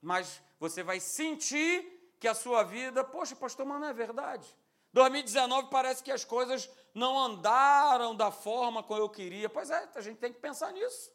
[0.00, 4.46] mas você vai sentir que a sua vida, poxa, pastor, mas não é verdade.
[4.92, 9.48] 2019 parece que as coisas não andaram da forma como eu queria.
[9.48, 11.10] Pois é, a gente tem que pensar nisso.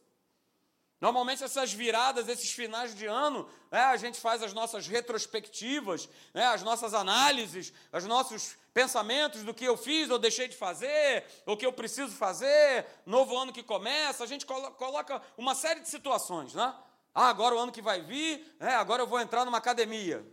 [1.02, 6.46] Normalmente essas viradas, esses finais de ano, né, a gente faz as nossas retrospectivas, né,
[6.48, 11.56] as nossas análises, os nossos pensamentos do que eu fiz ou deixei de fazer, o
[11.56, 16.54] que eu preciso fazer, novo ano que começa, a gente coloca uma série de situações,
[16.54, 16.76] né?
[17.16, 20.26] Ah, agora o ano que vai vir, né, agora eu vou entrar numa academia.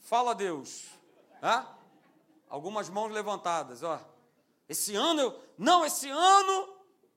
[0.00, 0.84] Fala Deus.
[1.42, 1.66] Né?
[2.48, 4.00] Algumas mãos levantadas, ó.
[4.68, 5.44] Esse ano eu.
[5.58, 6.73] Não, esse ano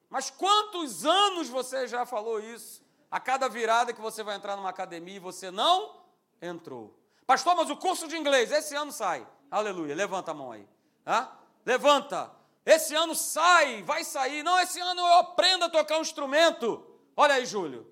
[0.10, 2.86] mas quantos anos você já falou isso?
[3.10, 6.04] A cada virada que você vai entrar numa academia e você não
[6.42, 6.98] entrou.
[7.26, 9.28] Pastor, mas o curso de inglês, esse ano sai.
[9.52, 10.68] Aleluia, levanta a mão aí.
[11.06, 11.30] Hã?
[11.66, 12.32] Levanta.
[12.66, 14.44] Esse ano sai, vai sair.
[14.44, 16.86] Não, esse ano eu aprendo a tocar um instrumento.
[17.16, 17.88] Olha aí, Júlio.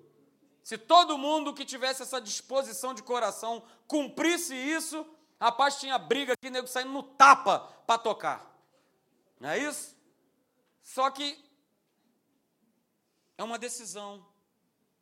[0.62, 5.06] Se todo mundo que tivesse essa disposição de coração cumprisse isso,
[5.40, 8.54] rapaz, tinha briga aqui, nego saindo no tapa para tocar.
[9.38, 9.96] Não é isso?
[10.82, 11.42] Só que
[13.38, 14.26] é uma decisão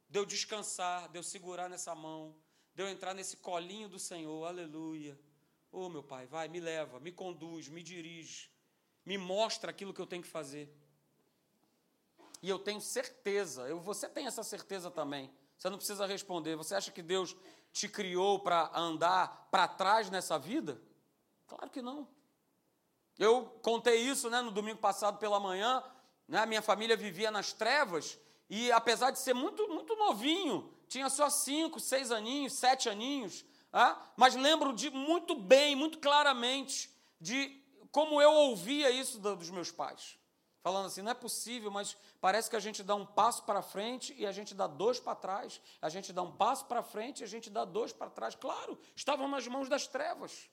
[0.08, 2.34] de eu descansar, de eu segurar nessa mão,
[2.74, 5.18] de eu entrar nesse colinho do Senhor, aleluia.
[5.70, 8.50] Ô oh, meu Pai, vai, me leva, me conduz, me dirige,
[9.04, 10.72] me mostra aquilo que eu tenho que fazer.
[12.42, 15.32] E eu tenho certeza, eu, você tem essa certeza também.
[15.56, 16.56] Você não precisa responder.
[16.56, 17.34] Você acha que Deus
[17.72, 20.80] te criou para andar para trás nessa vida?
[21.46, 22.06] Claro que não.
[23.18, 25.82] Eu contei isso né, no domingo passado pela manhã.
[26.28, 28.18] Né, minha família vivia nas trevas
[28.56, 34.00] e apesar de ser muito, muito novinho, tinha só cinco, seis aninhos, sete aninhos, ah,
[34.16, 36.88] mas lembro de muito bem, muito claramente,
[37.20, 40.16] de como eu ouvia isso dos meus pais.
[40.62, 44.14] Falando assim, não é possível, mas parece que a gente dá um passo para frente
[44.16, 45.60] e a gente dá dois para trás.
[45.82, 48.36] A gente dá um passo para frente e a gente dá dois para trás.
[48.36, 50.48] Claro, estavam nas mãos das trevas.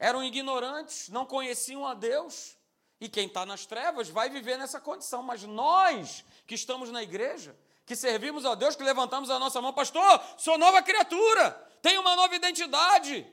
[0.00, 2.58] Eram ignorantes, não conheciam a Deus.
[3.00, 5.22] E quem está nas trevas vai viver nessa condição.
[5.22, 9.72] Mas nós que estamos na igreja, que servimos a Deus, que levantamos a nossa mão,
[9.72, 13.26] pastor, sou nova criatura, tenho uma nova identidade.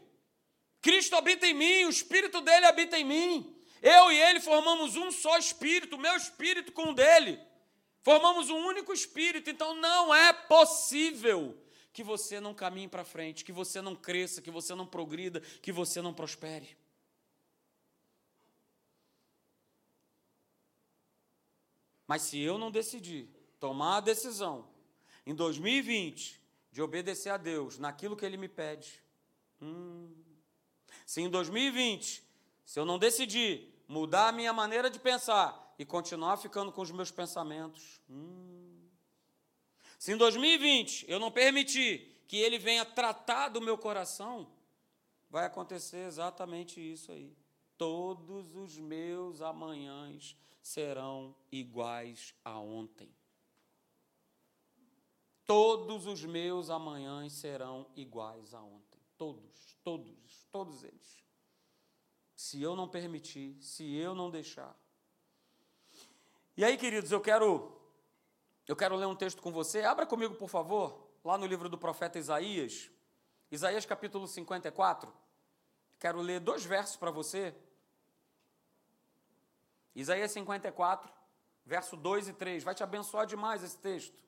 [0.81, 3.53] Cristo habita em mim, o Espírito dele habita em mim.
[3.81, 7.39] Eu e ele formamos um só espírito, meu espírito com o dele.
[8.01, 13.51] Formamos um único espírito, então não é possível que você não caminhe para frente, que
[13.51, 16.77] você não cresça, que você não progrida, que você não prospere.
[22.07, 24.67] Mas se eu não decidir tomar a decisão
[25.25, 26.41] em 2020
[26.71, 29.03] de obedecer a Deus naquilo que Ele me pede,
[29.61, 30.09] hum,
[31.05, 32.23] se em 2020,
[32.65, 36.91] se eu não decidir mudar a minha maneira de pensar e continuar ficando com os
[36.91, 38.87] meus pensamentos, hum,
[39.99, 44.47] se em 2020 eu não permitir que Ele venha tratar do meu coração,
[45.29, 47.35] vai acontecer exatamente isso aí.
[47.77, 50.35] Todos os meus amanhãs
[50.67, 53.09] serão iguais a ontem.
[55.45, 58.99] Todos os meus amanhãs serão iguais a ontem.
[59.17, 61.23] Todos, todos, todos eles.
[62.35, 64.77] Se eu não permitir, se eu não deixar.
[66.57, 67.71] E aí, queridos, eu quero
[68.67, 69.83] eu quero ler um texto com você.
[69.83, 72.91] Abra comigo, por favor, lá no livro do profeta Isaías,
[73.49, 75.13] Isaías capítulo 54.
[75.97, 77.55] Quero ler dois versos para você.
[79.97, 81.11] Isaías 54,
[81.65, 82.63] verso 2 e 3.
[82.63, 84.23] Vai te abençoar demais esse texto.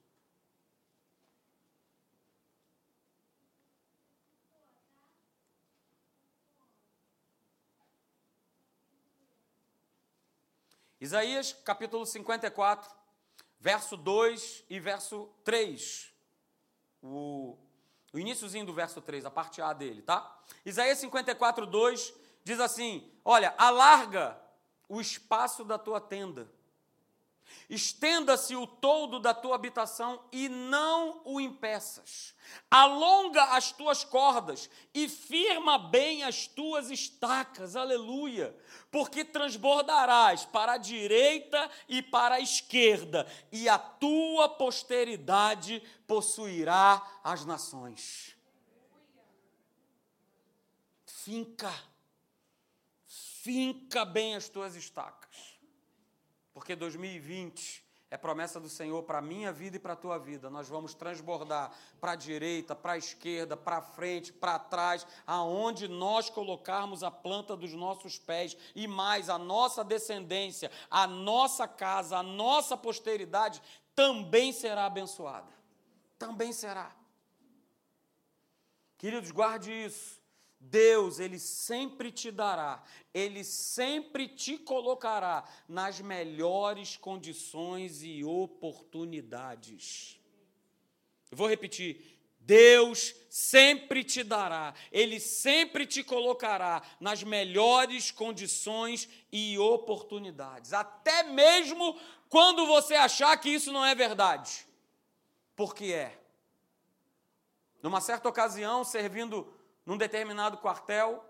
[10.99, 12.89] Isaías capítulo 54,
[13.59, 16.11] verso 2 e verso 3.
[16.99, 17.55] O,
[18.11, 20.43] o iníciozinho do verso 3, a parte A dele, tá?
[20.65, 24.48] Isaías 54, 2 diz assim: Olha, alarga
[24.89, 26.51] o espaço da tua tenda
[27.69, 32.33] Estenda-se o todo da tua habitação e não o impeças.
[32.69, 38.55] Alonga as tuas cordas e firma bem as tuas estacas, aleluia,
[38.89, 47.45] porque transbordarás para a direita e para a esquerda, e a tua posteridade possuirá as
[47.45, 48.35] nações.
[51.05, 51.71] Finca,
[53.43, 55.59] finca bem as tuas estacas
[56.59, 60.49] porque 2020 é promessa do Senhor para a minha vida e para a tua vida.
[60.49, 61.71] Nós vamos transbordar
[62.01, 67.55] para a direita, para a esquerda, para frente, para trás, aonde nós colocarmos a planta
[67.55, 73.61] dos nossos pés e mais a nossa descendência, a nossa casa, a nossa posteridade
[73.95, 75.53] também será abençoada.
[76.17, 76.93] Também será.
[78.97, 80.18] Queridos, guarde isso.
[80.59, 90.19] Deus, Ele sempre te dará, Ele sempre te colocará nas melhores condições e oportunidades.
[91.31, 92.17] Eu vou repetir.
[92.41, 101.99] Deus sempre te dará, Ele sempre te colocará nas melhores condições e oportunidades, até mesmo
[102.27, 104.65] quando você achar que isso não é verdade,
[105.55, 106.19] porque é.
[107.83, 109.47] Numa certa ocasião, servindo
[109.89, 111.25] num determinado quartel,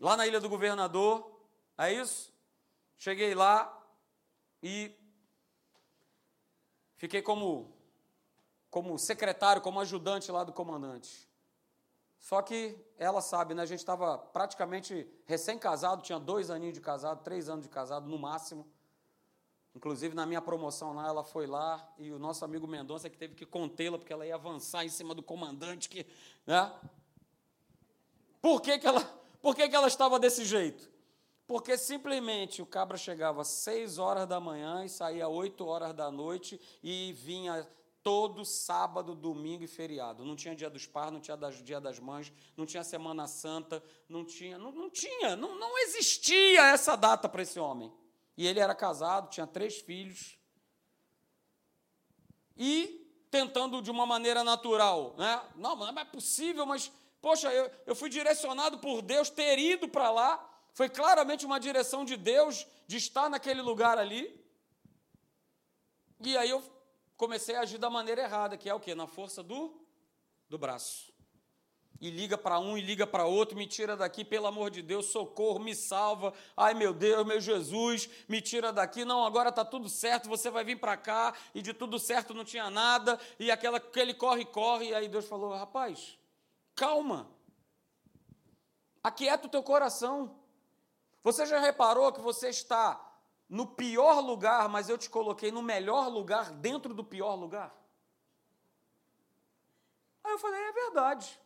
[0.00, 1.30] lá na Ilha do Governador,
[1.76, 2.32] é isso?
[2.96, 3.78] Cheguei lá
[4.62, 4.90] e
[6.96, 7.76] fiquei como,
[8.70, 11.28] como secretário, como ajudante lá do comandante.
[12.18, 13.64] Só que ela sabe, né?
[13.64, 18.18] A gente estava praticamente recém-casado, tinha dois aninhos de casado, três anos de casado no
[18.18, 18.66] máximo.
[19.74, 23.34] Inclusive, na minha promoção lá, ela foi lá e o nosso amigo Mendonça que teve
[23.34, 26.06] que contê-la, porque ela ia avançar em cima do comandante, que,
[26.46, 26.72] né?
[28.42, 29.00] Por que, que, ela,
[29.40, 30.90] por que, que ela estava desse jeito?
[31.46, 35.94] Porque simplesmente o cabra chegava às 6 horas da manhã e saía às 8 horas
[35.94, 37.66] da noite e vinha
[38.02, 40.24] todo sábado, domingo e feriado.
[40.24, 44.24] Não tinha dia dos pais, não tinha dia das mães, não tinha Semana Santa, não
[44.24, 47.92] tinha, não, não tinha, não, não existia essa data para esse homem.
[48.36, 50.36] E ele era casado, tinha três filhos.
[52.56, 55.40] E tentando de uma maneira natural, né?
[55.54, 56.90] Não, não é possível, mas
[57.22, 60.44] Poxa, eu, eu fui direcionado por Deus ter ido para lá.
[60.74, 64.44] Foi claramente uma direção de Deus de estar naquele lugar ali.
[66.20, 66.60] E aí eu
[67.16, 68.92] comecei a agir da maneira errada, que é o quê?
[68.92, 69.72] Na força do,
[70.48, 71.12] do braço.
[72.00, 75.06] E liga para um e liga para outro, me tira daqui, pelo amor de Deus,
[75.06, 76.34] socorro, me salva.
[76.56, 79.04] Ai meu Deus, meu Jesus, me tira daqui.
[79.04, 81.32] Não, agora está tudo certo, você vai vir para cá.
[81.54, 83.20] E de tudo certo não tinha nada.
[83.38, 84.88] E aquela, aquele corre, corre.
[84.88, 86.18] E aí Deus falou: rapaz,
[86.74, 87.30] Calma.
[89.02, 90.38] Aquieta o teu coração.
[91.22, 93.00] Você já reparou que você está
[93.48, 97.74] no pior lugar, mas eu te coloquei no melhor lugar dentro do pior lugar?
[100.24, 101.40] Aí eu falei, é verdade.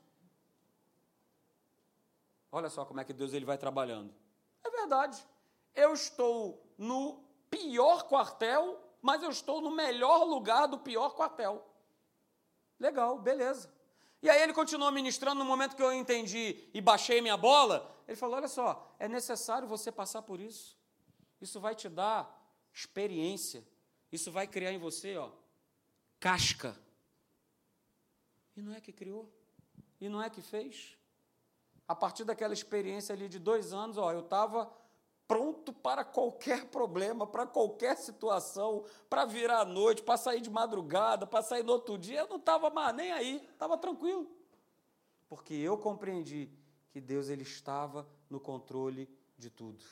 [2.52, 4.14] Olha só como é que Deus ele vai trabalhando.
[4.64, 5.26] É verdade.
[5.74, 11.66] eu estou no pior quartel, mas eu estou no melhor lugar do pior quartel.
[12.78, 13.75] Legal, beleza.
[14.22, 17.94] E aí ele continuou ministrando no momento que eu entendi e baixei minha bola.
[18.08, 20.76] Ele falou: Olha só, é necessário você passar por isso.
[21.40, 22.32] Isso vai te dar
[22.72, 23.64] experiência.
[24.10, 25.30] Isso vai criar em você, ó,
[26.18, 26.76] casca.
[28.56, 29.30] E não é que criou?
[30.00, 30.96] E não é que fez?
[31.86, 34.72] A partir daquela experiência ali de dois anos, ó, eu estava
[35.26, 41.26] pronto para qualquer problema, para qualquer situação, para virar à noite, para sair de madrugada,
[41.26, 44.30] para sair no outro dia, eu não estava nem aí, estava tranquilo.
[45.28, 46.50] Porque eu compreendi
[46.90, 49.84] que Deus ele estava no controle de tudo.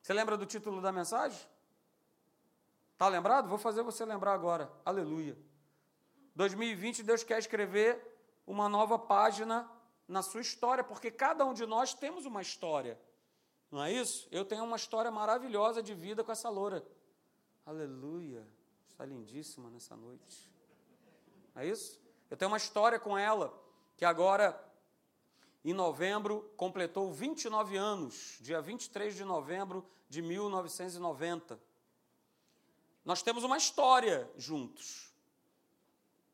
[0.00, 1.38] Você lembra do título da mensagem?
[2.92, 3.48] Está lembrado?
[3.48, 4.72] Vou fazer você lembrar agora.
[4.84, 5.36] Aleluia.
[6.34, 8.00] 2020, Deus quer escrever
[8.46, 9.68] uma nova página
[10.06, 12.98] na sua história, porque cada um de nós temos uma história.
[13.70, 14.28] Não é isso?
[14.30, 16.86] Eu tenho uma história maravilhosa de vida com essa loura.
[17.64, 18.46] Aleluia.
[18.86, 20.50] Está lindíssima nessa noite.
[21.54, 22.00] É isso?
[22.30, 23.52] Eu tenho uma história com ela,
[23.96, 24.58] que agora,
[25.64, 31.60] em novembro, completou 29 anos, dia 23 de novembro de 1990.
[33.04, 35.11] Nós temos uma história juntos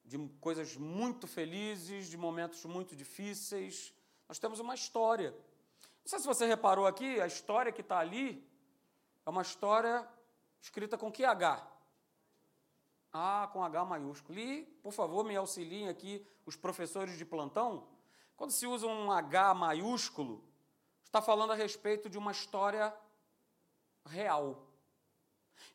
[0.09, 3.93] de coisas muito felizes, de momentos muito difíceis.
[4.27, 5.31] Nós temos uma história.
[5.31, 8.43] Não sei se você reparou aqui, a história que está ali
[9.27, 10.09] é uma história
[10.63, 11.71] escrita com que H?
[13.13, 14.39] Ah, com H maiúsculo.
[14.39, 17.87] E, por favor, me auxiliem aqui os professores de plantão.
[18.35, 20.43] Quando se usa um H maiúsculo,
[21.05, 22.95] está falando a respeito de uma história
[24.07, 24.67] real.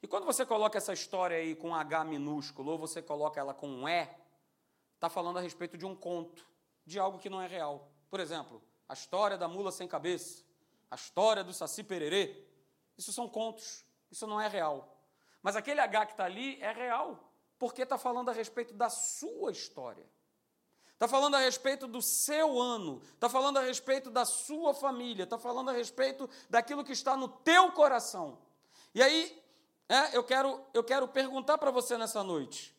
[0.02, 3.70] E quando você coloca essa história aí com H minúsculo, ou você coloca ela com
[3.70, 4.23] um E,
[5.04, 6.48] está falando a respeito de um conto,
[6.86, 7.92] de algo que não é real.
[8.10, 10.46] Por exemplo, a história da mula sem cabeça,
[10.90, 12.42] a história do Saci Pererê.
[12.98, 14.98] Isso são contos, isso não é real.
[15.42, 19.52] Mas aquele H que está ali é real, porque está falando a respeito da sua
[19.52, 20.10] história.
[20.94, 25.38] Está falando a respeito do seu ano, está falando a respeito da sua família, está
[25.38, 28.38] falando a respeito daquilo que está no teu coração.
[28.96, 29.44] E aí,
[29.90, 32.73] é, eu, quero, eu quero perguntar para você nessa noite: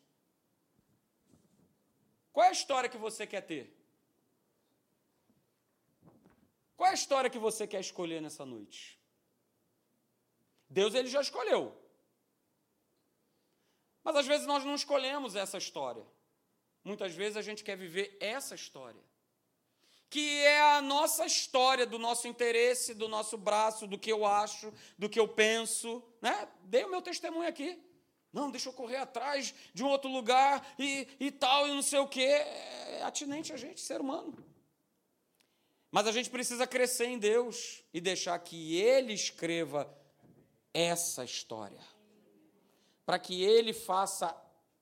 [2.35, 3.73] qual é a história que você quer ter?
[6.75, 8.99] Qual é a história que você quer escolher nessa noite?
[10.69, 11.73] Deus ele já escolheu.
[14.03, 16.05] Mas às vezes nós não escolhemos essa história.
[16.83, 19.01] Muitas vezes a gente quer viver essa história.
[20.09, 24.73] Que é a nossa história, do nosso interesse, do nosso braço, do que eu acho,
[24.97, 26.03] do que eu penso.
[26.21, 26.49] Né?
[26.63, 27.81] Dei o meu testemunho aqui.
[28.35, 31.99] Não, deixa eu correr atrás de um outro lugar e, e tal, e não sei
[31.99, 32.19] o quê.
[32.19, 34.35] É atinente a gente, ser humano.
[35.89, 39.89] Mas a gente precisa crescer em Deus e deixar que Ele escreva
[40.73, 41.79] essa história.
[43.05, 44.35] Para que Ele faça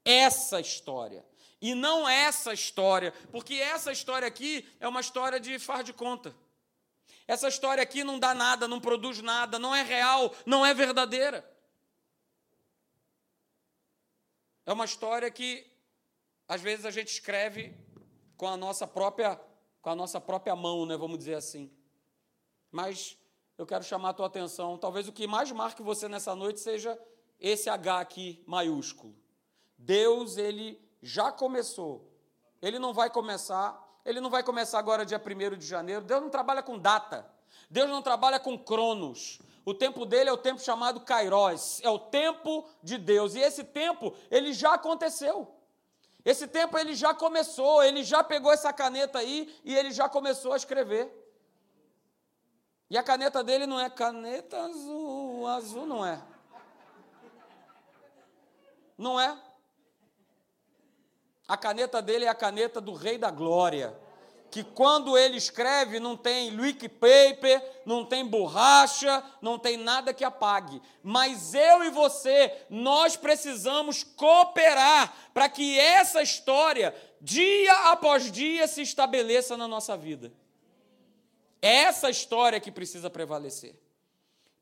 [0.04, 1.24] essa história.
[1.62, 6.36] E não essa história, porque essa história aqui é uma história de far de conta.
[7.28, 11.53] Essa história aqui não dá nada, não produz nada, não é real, não é verdadeira.
[14.66, 15.70] É uma história que
[16.48, 17.76] às vezes a gente escreve
[18.38, 19.40] com a nossa própria
[19.82, 21.70] com a nossa própria mão, né, vamos dizer assim.
[22.72, 23.18] Mas
[23.58, 26.98] eu quero chamar a tua atenção, talvez o que mais marque você nessa noite seja
[27.38, 29.14] esse H aqui maiúsculo.
[29.78, 32.10] Deus, ele já começou.
[32.62, 36.06] Ele não vai começar, ele não vai começar agora dia 1 de janeiro.
[36.06, 37.30] Deus não trabalha com data.
[37.70, 39.40] Deus não trabalha com cronos.
[39.66, 43.34] O tempo dele é o tempo chamado Kairos, é o tempo de Deus.
[43.34, 45.56] E esse tempo, ele já aconteceu.
[46.26, 50.54] Esse tempo ele já começou, ele já pegou essa caneta aí e ele já começou
[50.54, 51.12] a escrever.
[52.90, 56.22] E a caneta dele não é caneta azul, azul não é.
[58.98, 59.38] Não é.
[61.48, 64.03] A caneta dele é a caneta do Rei da Glória
[64.54, 70.24] que quando ele escreve não tem lick paper, não tem borracha, não tem nada que
[70.24, 70.80] apague.
[71.02, 78.84] Mas eu e você, nós precisamos cooperar para que essa história, dia após dia, se
[78.84, 80.32] estabeleça na nossa vida.
[81.60, 83.76] Essa história que precisa prevalecer.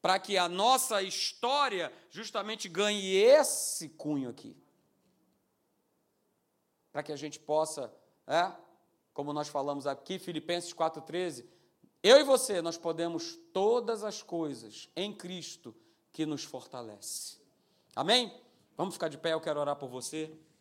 [0.01, 4.55] Para que a nossa história justamente ganhe esse cunho aqui.
[6.93, 7.93] Para que a gente possa
[8.25, 8.53] é,
[9.13, 11.45] como nós falamos aqui, Filipenses 4,13,
[12.03, 15.75] eu e você, nós podemos todas as coisas em Cristo
[16.11, 17.37] que nos fortalece.
[17.95, 18.33] Amém?
[18.75, 20.31] Vamos ficar de pé, eu quero orar por você.